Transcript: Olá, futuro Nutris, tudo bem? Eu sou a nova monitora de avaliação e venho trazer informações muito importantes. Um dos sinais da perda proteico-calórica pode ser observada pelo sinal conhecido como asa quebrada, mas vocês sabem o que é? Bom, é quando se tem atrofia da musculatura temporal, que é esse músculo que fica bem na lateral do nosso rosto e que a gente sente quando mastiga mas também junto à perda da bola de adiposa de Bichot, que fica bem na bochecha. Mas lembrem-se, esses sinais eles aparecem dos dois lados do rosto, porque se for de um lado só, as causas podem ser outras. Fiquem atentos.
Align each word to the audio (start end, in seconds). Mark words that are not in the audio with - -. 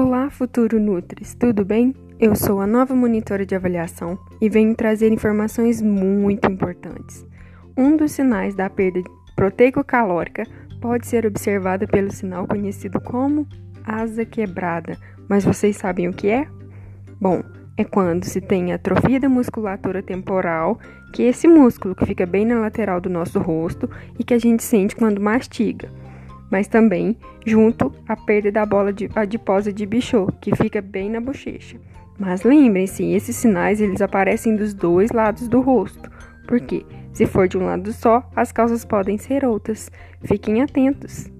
Olá, 0.00 0.30
futuro 0.30 0.78
Nutris, 0.78 1.34
tudo 1.34 1.64
bem? 1.64 1.92
Eu 2.20 2.36
sou 2.36 2.60
a 2.60 2.68
nova 2.68 2.94
monitora 2.94 3.44
de 3.44 3.56
avaliação 3.56 4.16
e 4.40 4.48
venho 4.48 4.72
trazer 4.72 5.12
informações 5.12 5.82
muito 5.82 6.48
importantes. 6.48 7.26
Um 7.76 7.96
dos 7.96 8.12
sinais 8.12 8.54
da 8.54 8.70
perda 8.70 9.02
proteico-calórica 9.34 10.44
pode 10.80 11.04
ser 11.04 11.26
observada 11.26 11.84
pelo 11.84 12.12
sinal 12.12 12.46
conhecido 12.46 13.00
como 13.00 13.44
asa 13.84 14.24
quebrada, 14.24 14.96
mas 15.28 15.44
vocês 15.44 15.76
sabem 15.76 16.06
o 16.06 16.12
que 16.12 16.28
é? 16.28 16.46
Bom, 17.20 17.42
é 17.76 17.82
quando 17.82 18.22
se 18.22 18.40
tem 18.40 18.72
atrofia 18.72 19.18
da 19.18 19.28
musculatura 19.28 20.00
temporal, 20.00 20.78
que 21.12 21.24
é 21.24 21.30
esse 21.30 21.48
músculo 21.48 21.96
que 21.96 22.06
fica 22.06 22.24
bem 22.24 22.46
na 22.46 22.60
lateral 22.60 23.00
do 23.00 23.10
nosso 23.10 23.40
rosto 23.40 23.90
e 24.16 24.22
que 24.22 24.32
a 24.32 24.38
gente 24.38 24.62
sente 24.62 24.94
quando 24.94 25.20
mastiga 25.20 25.90
mas 26.50 26.68
também 26.68 27.16
junto 27.46 27.92
à 28.06 28.16
perda 28.16 28.50
da 28.50 28.66
bola 28.66 28.92
de 28.92 29.10
adiposa 29.14 29.72
de 29.72 29.86
Bichot, 29.86 30.32
que 30.40 30.54
fica 30.56 30.80
bem 30.80 31.10
na 31.10 31.20
bochecha. 31.20 31.78
Mas 32.18 32.42
lembrem-se, 32.42 33.04
esses 33.04 33.36
sinais 33.36 33.80
eles 33.80 34.02
aparecem 34.02 34.56
dos 34.56 34.74
dois 34.74 35.10
lados 35.12 35.46
do 35.48 35.60
rosto, 35.60 36.10
porque 36.46 36.84
se 37.12 37.26
for 37.26 37.46
de 37.46 37.56
um 37.56 37.64
lado 37.64 37.92
só, 37.92 38.28
as 38.34 38.50
causas 38.50 38.84
podem 38.84 39.18
ser 39.18 39.44
outras. 39.44 39.90
Fiquem 40.22 40.62
atentos. 40.62 41.30